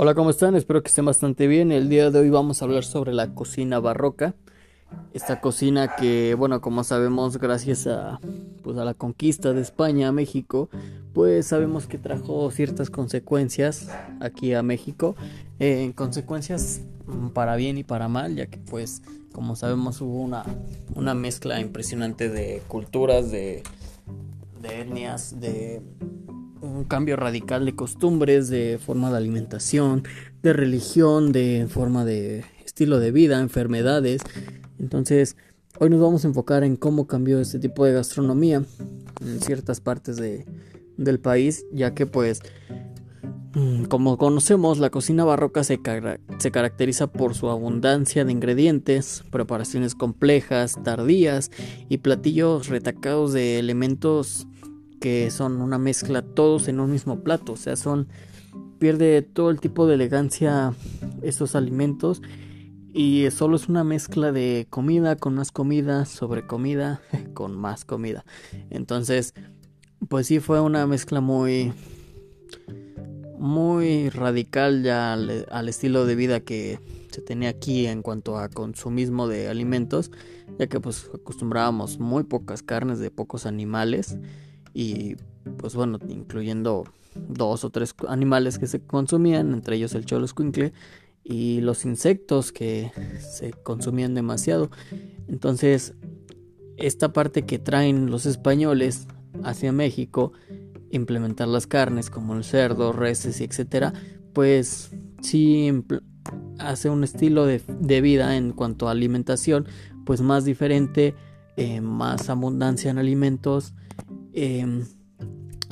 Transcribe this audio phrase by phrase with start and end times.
[0.00, 0.54] Hola, ¿cómo están?
[0.54, 1.72] Espero que estén bastante bien.
[1.72, 4.36] El día de hoy vamos a hablar sobre la cocina barroca.
[5.12, 8.20] Esta cocina que, bueno, como sabemos, gracias a,
[8.62, 10.70] pues, a la conquista de España a México,
[11.14, 13.88] pues sabemos que trajo ciertas consecuencias
[14.20, 15.16] aquí a México.
[15.58, 19.02] Eh, consecuencias mm, para bien y para mal, ya que pues,
[19.32, 20.44] como sabemos, hubo una,
[20.94, 23.64] una mezcla impresionante de culturas, de,
[24.62, 25.82] de etnias, de
[26.68, 30.04] un cambio radical de costumbres, de forma de alimentación,
[30.42, 34.22] de religión, de forma de estilo de vida, enfermedades.
[34.78, 35.36] Entonces,
[35.78, 38.62] hoy nos vamos a enfocar en cómo cambió este tipo de gastronomía
[39.20, 40.44] en ciertas partes de,
[40.96, 42.40] del país, ya que pues
[43.54, 45.80] mm, como conocemos, la cocina barroca se,
[46.38, 51.50] se, caracteriza por su abundancia de ingredientes, preparaciones complejas, tardías
[51.88, 54.46] y platillos retacados de elementos
[55.00, 58.08] que son una mezcla todos en un mismo plato, o sea, son
[58.78, 60.72] pierde todo el tipo de elegancia
[61.22, 62.22] estos alimentos
[62.92, 67.00] y solo es una mezcla de comida con más comida sobre comida
[67.34, 68.24] con más comida.
[68.70, 69.34] Entonces,
[70.08, 71.72] pues sí fue una mezcla muy
[73.38, 78.48] muy radical ya al, al estilo de vida que se tenía aquí en cuanto a
[78.48, 80.10] consumismo de alimentos,
[80.58, 84.18] ya que pues acostumbrábamos muy pocas carnes de pocos animales
[84.74, 85.16] y
[85.56, 90.72] pues bueno, incluyendo dos o tres animales que se consumían, entre ellos el cholo escuincle
[91.24, 94.70] y los insectos que se consumían demasiado.
[95.26, 95.94] Entonces,
[96.76, 99.06] esta parte que traen los españoles
[99.42, 100.32] hacia México,
[100.90, 103.92] implementar las carnes como el cerdo, reses y etcétera,
[104.32, 105.84] pues sí
[106.58, 109.66] hace un estilo de, vida en cuanto a alimentación,
[110.04, 111.14] pues más diferente,
[111.56, 113.74] eh, más abundancia en alimentos
[114.32, 114.84] Em,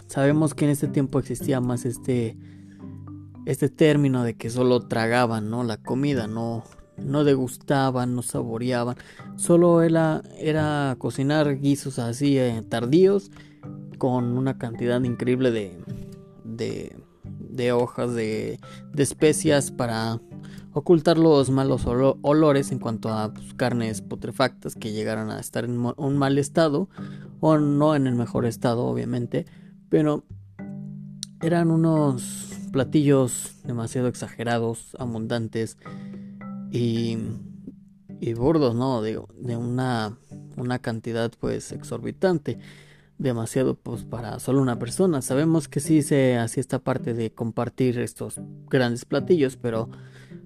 [0.06, 2.36] sabemos que en este tiempo existía más este,
[3.46, 5.64] este término de que solo tragaban ¿no?
[5.64, 6.64] la comida, no,
[6.96, 8.96] no degustaban, no saboreaban,
[9.36, 13.30] solo era, era cocinar guisos así eh, tardíos
[13.98, 15.78] con una cantidad increíble de,
[16.44, 18.58] de, de hojas, de,
[18.92, 20.20] de, especias para
[20.76, 25.78] ocultar los malos olores en cuanto a pues, carnes putrefactas que llegaran a estar en
[25.96, 26.90] un mal estado
[27.40, 29.46] o no en el mejor estado obviamente,
[29.88, 30.24] pero
[31.40, 35.78] eran unos platillos demasiado exagerados, abundantes
[36.70, 37.16] y,
[38.20, 39.00] y burdos, ¿no?
[39.00, 40.18] De, de una,
[40.58, 42.58] una cantidad pues exorbitante
[43.16, 45.22] demasiado pues para solo una persona.
[45.22, 48.38] Sabemos que sí se hacía esta parte de compartir estos
[48.68, 49.88] grandes platillos, pero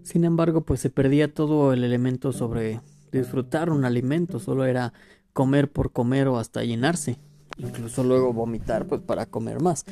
[0.02, 2.80] sin embargo pues se perdía todo el elemento sobre
[3.12, 4.92] disfrutar un alimento, solo era
[5.32, 7.18] comer por comer o hasta llenarse,
[7.58, 9.84] incluso luego vomitar pues para comer más.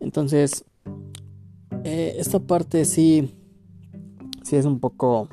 [0.00, 0.64] Entonces,
[1.84, 3.34] eh, esta parte sí,
[4.42, 5.28] sí es un poco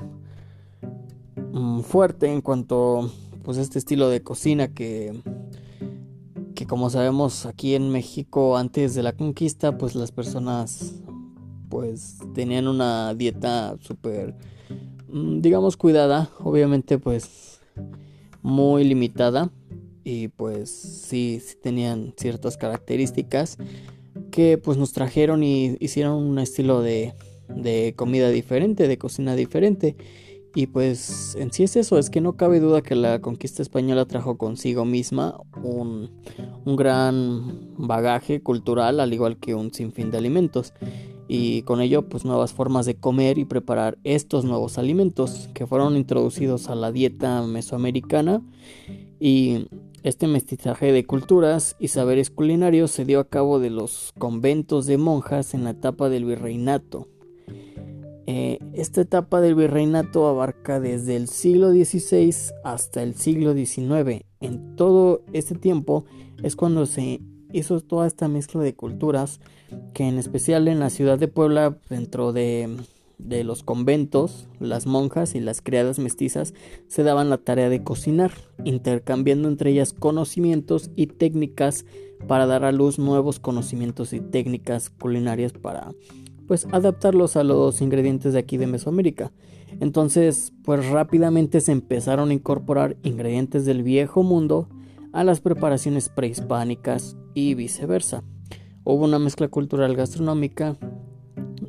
[1.52, 3.12] mm, fuerte en cuanto
[3.44, 5.20] pues este estilo de cocina que
[6.56, 11.02] que como sabemos aquí en México antes de la conquista pues las personas
[11.72, 14.36] pues tenían una dieta súper
[15.10, 17.62] mm, digamos cuidada obviamente pues
[18.44, 19.50] muy limitada
[20.04, 23.58] y pues sí, sí tenían ciertas características
[24.32, 27.14] que pues nos trajeron y hicieron un estilo de,
[27.50, 29.96] de comida diferente, de cocina diferente.
[30.54, 34.06] Y pues en sí es eso, es que no cabe duda que la conquista española
[34.06, 36.12] trajo consigo misma un,
[36.66, 40.74] un, gran bagaje cultural, al igual que un sinfín de alimentos.
[41.34, 45.96] Y con ello pues nuevas formas de comer y preparar estos nuevos alimentos que fueron
[45.96, 48.42] introducidos a la dieta mesoamericana
[49.18, 49.68] y
[50.04, 54.98] este mestizaje de culturas y saberes culinarios se dio a cabo de los conventos de
[54.98, 57.08] monjas en la etapa del virreinato.
[58.28, 64.26] Eh, esta etapa del virreinato abarca desde el siglo XVI hasta el siglo XIX.
[64.42, 66.04] En todo este tiempo
[66.44, 67.22] es cuando se
[67.54, 69.40] hizo toda esta mezcla de culturas
[69.94, 72.70] que en especial en la ciudad de Puebla dentro de
[73.24, 76.54] de los conventos, las monjas y las criadas mestizas
[76.88, 78.32] se daban la tarea de cocinar,
[78.64, 81.86] intercambiando entre ellas conocimientos y técnicas
[82.28, 85.92] para dar a luz nuevos conocimientos y técnicas culinarias para
[86.48, 89.32] pues adaptarlos a los ingredientes de aquí de Mesoamérica.
[89.80, 94.68] Entonces, pues rápidamente se empezaron a incorporar ingredientes del viejo mundo
[95.14, 98.24] a las preparaciones prehispánicas y viceversa.
[98.84, 100.78] Hubo una mezcla cultural gastronómica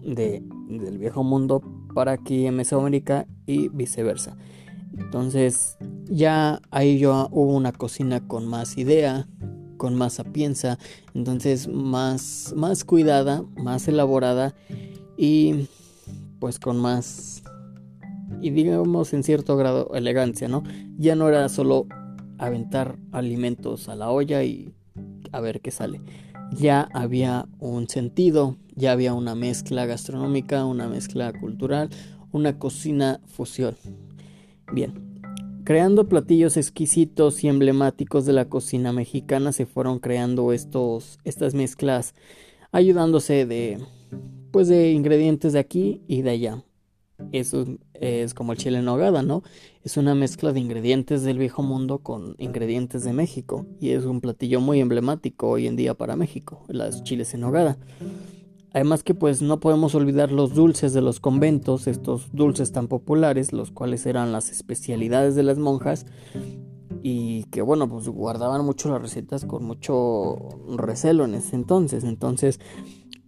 [0.02, 0.42] de
[0.78, 1.62] del viejo mundo
[1.94, 4.36] para aquí en Mesoamérica y viceversa.
[4.96, 9.28] Entonces ya ahí yo hubo una cocina con más idea,
[9.76, 10.78] con más sapienza,
[11.14, 14.54] entonces más, más cuidada, más elaborada
[15.16, 15.68] y
[16.38, 17.42] pues con más
[18.40, 20.62] y digamos en cierto grado elegancia, ¿no?
[20.98, 21.86] Ya no era solo
[22.42, 24.72] aventar alimentos a la olla y
[25.30, 26.00] a ver qué sale.
[26.52, 31.88] Ya había un sentido, ya había una mezcla gastronómica, una mezcla cultural,
[32.32, 33.76] una cocina fusión.
[34.72, 35.22] Bien,
[35.64, 42.14] creando platillos exquisitos y emblemáticos de la cocina mexicana se fueron creando estos estas mezclas
[42.72, 43.78] ayudándose de
[44.50, 46.64] pues de ingredientes de aquí y de allá.
[47.30, 47.64] Eso
[47.94, 49.42] es como el chile en nogada, ¿no?
[49.84, 54.20] Es una mezcla de ingredientes del viejo mundo con ingredientes de México y es un
[54.20, 57.78] platillo muy emblemático hoy en día para México, las chiles en nogada.
[58.72, 63.52] Además que pues no podemos olvidar los dulces de los conventos, estos dulces tan populares,
[63.52, 66.06] los cuales eran las especialidades de las monjas
[67.02, 70.36] y que bueno, pues guardaban mucho las recetas con mucho
[70.76, 72.04] recelo en ese entonces.
[72.04, 72.60] Entonces,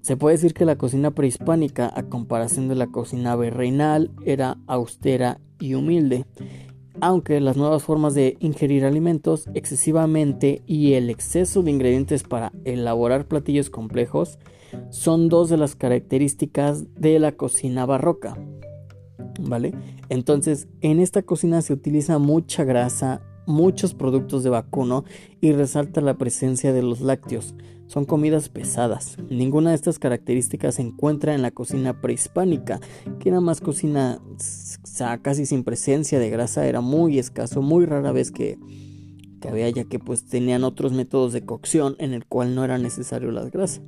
[0.04, 5.40] se puede decir que la cocina prehispánica, a comparación de la cocina virreinal, era austera
[5.58, 6.26] y humilde.
[7.00, 13.26] Aunque las nuevas formas de ingerir alimentos excesivamente y el exceso de ingredientes para elaborar
[13.26, 14.38] platillos complejos
[14.90, 18.36] son dos de las características de la cocina barroca.
[19.40, 19.72] ¿Vale?
[20.10, 25.04] Entonces, en esta cocina se utiliza mucha grasa, muchos productos de vacuno
[25.40, 27.54] y resalta la presencia de los lácteos.
[27.86, 29.16] Son comidas pesadas.
[29.28, 32.80] Ninguna de estas características se encuentra en la cocina prehispánica,
[33.20, 34.20] que era más cocina
[35.22, 38.58] casi sin presencia de grasa, era muy escaso, muy rara vez que,
[39.40, 42.78] que había, ya que pues tenían otros métodos de cocción en el cual no era
[42.78, 43.82] necesario la grasa.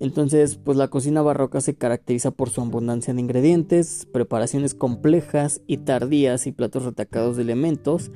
[0.00, 5.78] Entonces, pues la cocina barroca se caracteriza por su abundancia de ingredientes, preparaciones complejas y
[5.78, 8.12] tardías y platos retacados de elementos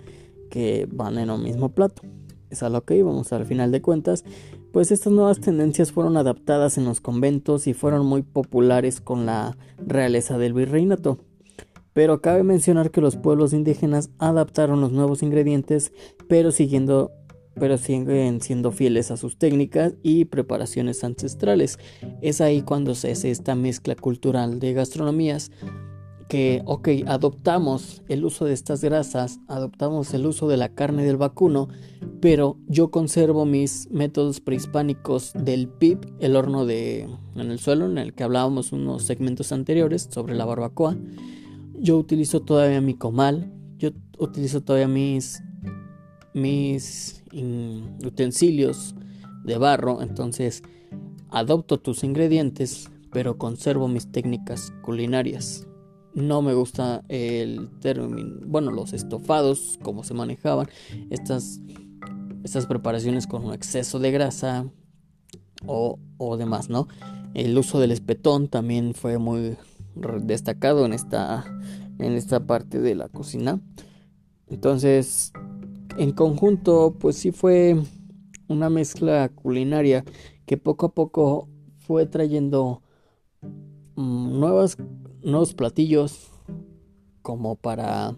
[0.49, 2.03] que van en un mismo plato.
[2.51, 4.25] Es a lo que íbamos al final de cuentas,
[4.73, 9.57] pues estas nuevas tendencias fueron adaptadas en los conventos y fueron muy populares con la
[9.79, 11.19] realeza del virreinato.
[11.93, 15.93] Pero cabe mencionar que los pueblos indígenas adaptaron los nuevos ingredientes,
[16.27, 17.11] pero siguiendo
[17.55, 21.79] pero siguen siendo fieles a sus técnicas y preparaciones ancestrales.
[22.23, 25.51] Es ahí cuando se hace esta mezcla cultural de gastronomías
[26.29, 31.19] que, ok, adoptamos el uso de estas grasas, adoptamos el uso de la carne del
[31.19, 31.69] vacuno,
[32.23, 37.99] pero yo conservo mis métodos prehispánicos del PIB, el horno de en el suelo, en
[37.99, 40.97] el que hablábamos unos segmentos anteriores sobre la barbacoa.
[41.81, 45.43] Yo utilizo todavía mi comal, yo utilizo todavía mis
[46.33, 47.25] mis
[48.05, 48.95] utensilios
[49.43, 50.63] de barro, entonces
[51.29, 55.67] adopto tus ingredientes, pero conservo mis técnicas culinarias.
[56.15, 60.69] No me gusta el término, bueno, los estofados, como se manejaban,
[61.11, 61.61] estas,
[62.45, 64.67] estas preparaciones con un exceso de grasa
[65.67, 66.89] o, o demás, ¿no?
[67.35, 69.57] El uso del espetón también fue muy
[70.23, 71.45] destacado en esta,
[71.99, 73.61] en esta parte de la cocina.
[74.49, 75.33] Entonces,
[75.99, 77.83] en conjunto, pues sí fue
[78.49, 80.05] una mezcla culinaria
[80.47, 81.49] que poco a poco
[81.79, 82.83] fue trayendo
[83.97, 84.77] mm, nuevas,
[85.23, 86.31] nuevos platillos
[87.23, 88.17] como para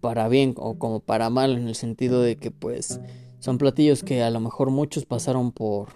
[0.00, 3.00] para bien o como para mal en el sentido de que pues
[3.38, 5.88] son platillos que a lo mejor muchos pasaron por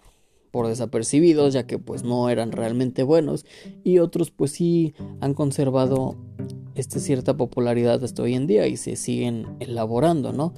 [0.50, 3.44] por desapercibidos ya que pues no eran realmente buenos
[3.82, 6.16] y otros pues sí han conservado
[6.74, 10.54] esta cierta popularidad hasta hoy en día y se siguen elaborando, ¿no?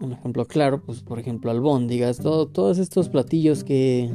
[0.00, 4.10] Un ejemplo claro, pues por ejemplo albóndigas, todo, todos estos platillos que,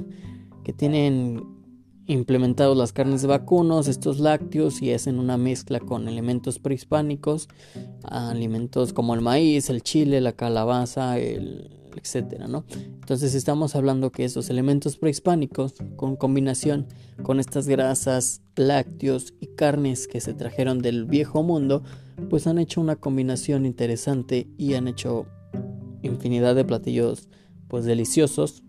[0.64, 1.44] que tienen
[2.08, 7.48] implementados las carnes de vacunos, estos lácteos y hacen una mezcla con elementos prehispánicos,
[8.04, 12.64] alimentos como el maíz, el chile, la calabaza, el etcétera, ¿no?
[12.76, 16.88] Entonces estamos hablando que esos elementos prehispánicos, con combinación
[17.24, 21.84] con estas grasas, lácteos y carnes que se trajeron del viejo mundo,
[22.30, 25.26] pues han hecho una combinación interesante y han hecho
[26.04, 27.30] infinidad de platillos
[27.68, 28.64] pues deliciosos.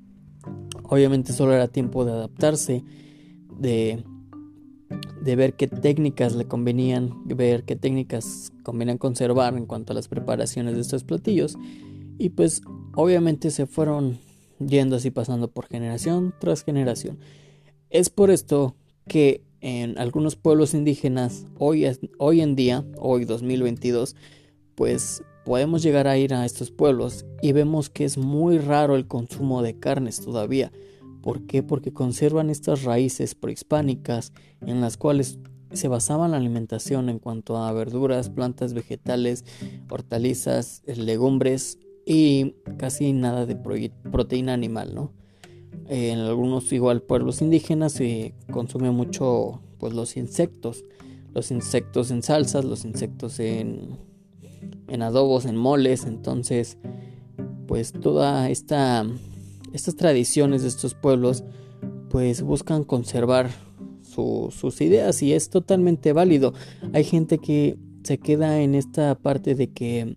[0.85, 2.85] Obviamente solo era tiempo de adaptarse,
[3.59, 4.05] de,
[5.23, 10.09] de ver qué técnicas le convenían, ver qué técnicas convenían conservar en cuanto a las
[10.09, 11.57] preparaciones de estos platillos.
[12.19, 12.63] Y pues
[12.95, 14.19] obviamente se fueron
[14.59, 17.19] yendo así pasando por generación tras generación.
[17.91, 18.75] Es por esto
[19.07, 21.87] que en algunos pueblos indígenas hoy,
[22.19, 24.15] hoy en día, hoy 2022,
[24.75, 29.07] pues podemos llegar a ir a estos pueblos y vemos que es muy raro el
[29.07, 30.71] consumo de carnes todavía.
[31.23, 31.63] ¿Por qué?
[31.63, 35.39] Porque conservan estas raíces prehispánicas en las cuales
[35.73, 39.45] se basaba la alimentación en cuanto a verduras, plantas vegetales,
[39.91, 43.57] hortalizas, legumbres y casi nada de
[44.11, 45.13] proteína animal, ¿no?
[45.89, 50.85] en algunos igual pueblos indígenas se consume mucho pues los insectos,
[51.33, 53.97] los insectos en salsas, los insectos en,
[54.89, 56.79] en adobos, en moles, entonces
[57.67, 59.07] pues toda esta
[59.73, 61.45] estas tradiciones de estos pueblos
[62.11, 63.51] pues buscan conservar
[64.03, 66.53] sus ideas y es totalmente válido.
[66.93, 70.15] Hay gente que se queda en esta parte de que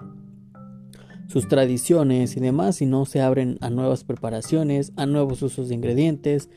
[1.28, 5.76] sus tradiciones y demás y no se abren a nuevas preparaciones, a nuevos usos de
[5.76, 6.50] ingredientes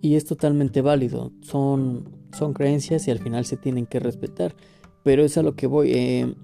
[0.00, 1.32] y es totalmente válido.
[1.42, 4.54] Son, son creencias y al final se tienen que respetar.
[5.02, 5.92] Pero es a lo que voy.
[5.92, 6.34] Eh,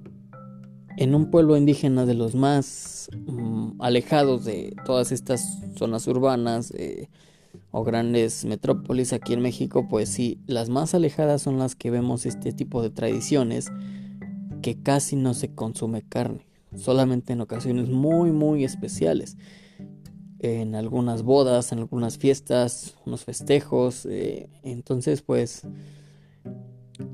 [0.96, 7.08] en un pueblo indígena de los más mm, alejados de todas estas zonas urbanas eh,
[7.70, 12.26] o grandes metrópolis aquí en México, pues sí, las más alejadas son las que vemos
[12.26, 13.70] este tipo de tradiciones
[14.62, 19.36] que casi no se consume carne, solamente en ocasiones muy muy especiales,
[20.38, 25.62] en algunas bodas, en algunas fiestas, unos festejos, eh, entonces pues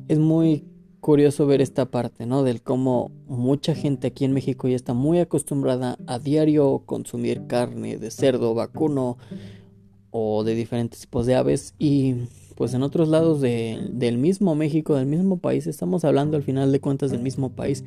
[0.09, 0.72] es muy
[1.03, 2.45] curioso ver esta parte, ¿no?
[2.45, 7.99] Del cómo mucha gente aquí en México ya está muy acostumbrada a diario consumir carne
[7.99, 9.19] de cerdo, vacuno
[10.13, 12.15] o de diferentes tipos de aves y
[12.55, 16.81] pues en otros lados del mismo México, del mismo país, estamos hablando al final de
[16.81, 17.83] cuentas del mismo país,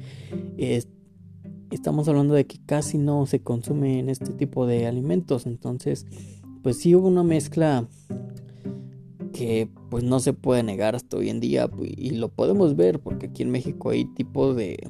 [1.71, 6.05] estamos hablando de que casi no se consume en este tipo de alimentos, entonces
[6.63, 7.87] pues sí hubo una mezcla
[9.35, 13.01] que pues no se puede negar hasta hoy en día pues, y lo podemos ver
[13.01, 14.89] porque aquí en México hay tipo de,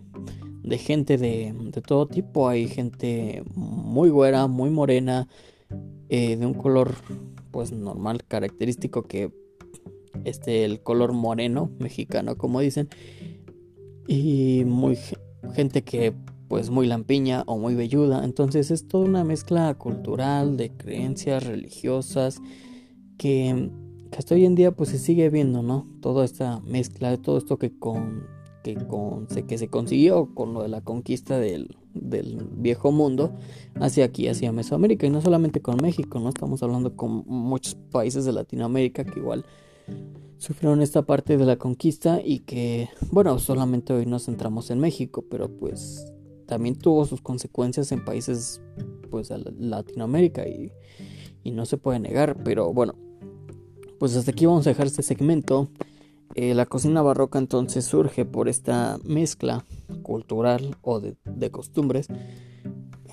[0.63, 5.27] de gente de, de, todo tipo, hay gente muy güera, muy morena,
[6.09, 6.93] eh, de un color
[7.49, 9.31] pues normal, característico que
[10.25, 12.87] este el color moreno mexicano como dicen.
[14.07, 14.95] Y muy
[15.55, 16.13] gente que
[16.47, 18.23] pues muy lampiña o muy velluda.
[18.23, 22.39] Entonces es toda una mezcla cultural de creencias religiosas
[23.17, 23.71] que
[24.17, 25.87] hasta hoy en día pues se sigue viendo, ¿no?
[26.01, 28.27] Toda esta mezcla de todo esto que con
[28.63, 33.37] que con que se consiguió con lo de la conquista del, del viejo mundo
[33.75, 38.25] hacia aquí, hacia Mesoamérica y no solamente con México, no estamos hablando con muchos países
[38.25, 39.45] de Latinoamérica que igual
[40.39, 45.23] sufrieron esta parte de la conquista y que bueno, solamente hoy nos centramos en México,
[45.29, 46.11] pero pues
[46.47, 48.63] también tuvo sus consecuencias en países
[49.11, 50.71] pues de Latinoamérica y,
[51.43, 52.95] y no se puede negar, pero bueno,
[53.99, 55.69] pues hasta aquí vamos a dejar este segmento.
[56.33, 59.63] Eh, la cocina barroca entonces surge por esta mezcla
[60.01, 61.15] cultural o de,
[61.51, 62.07] costumbres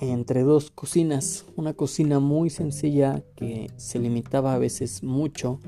[0.01, 1.45] entre dos cocinas.
[1.55, 5.59] Una cocina muy sencilla que se limitaba a veces mucho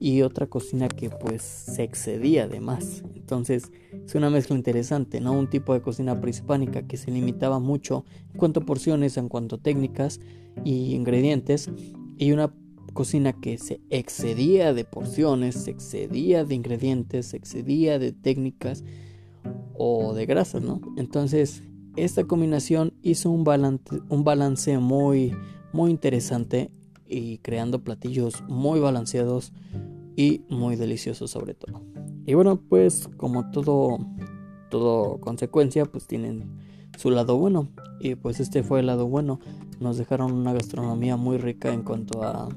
[0.00, 3.02] y otra cocina que pues se excedía de más.
[3.14, 3.70] Entonces
[4.06, 5.32] es una mezcla interesante, ¿no?
[5.32, 9.56] Un tipo de cocina prehispánica que se limitaba mucho en cuanto a porciones, en cuanto
[9.56, 10.20] a técnicas
[10.64, 11.70] y ingredientes
[12.16, 12.54] y una
[12.94, 18.84] cocina que se excedía de porciones, se excedía de ingredientes, se excedía de técnicas
[19.74, 20.80] o de grasas, ¿no?
[20.96, 21.62] Entonces,
[21.96, 25.36] esta combinación hizo un balance, un balance muy,
[25.72, 26.70] muy interesante
[27.06, 29.52] y creando platillos muy balanceados
[30.16, 31.82] y muy deliciosos sobre todo.
[32.26, 33.98] Y bueno, pues como todo,
[34.70, 36.58] todo consecuencia, pues tienen
[36.96, 37.68] su lado bueno.
[38.00, 39.40] Y pues este fue el lado bueno.
[39.80, 42.48] Nos dejaron una gastronomía muy rica en cuanto a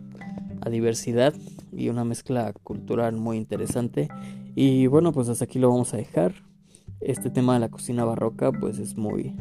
[0.70, 1.34] diversidad
[1.72, 4.10] y una mezcla cultural muy interesante.
[4.56, 6.34] Y bueno, pues hasta aquí lo vamos a dejar.
[7.00, 9.36] Este tema de la cocina barroca pues es muy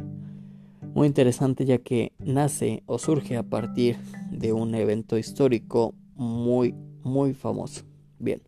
[0.93, 3.97] muy interesante ya que nace o surge a partir
[4.31, 7.83] de un evento histórico muy muy famoso.
[8.19, 8.41] Bien.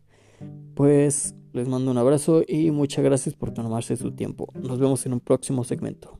[0.74, 4.52] Pues les mando un abrazo y muchas gracias por tomarse su tiempo.
[4.54, 6.18] Nos vemos en un próximo segmento.